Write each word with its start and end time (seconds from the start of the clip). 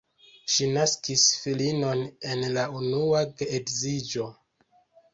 Ŝi 0.53 0.69
naskis 0.77 1.25
filinon 1.43 2.03
en 2.33 2.43
la 2.57 2.65
unua 2.83 3.23
geedziĝo. 3.39 4.31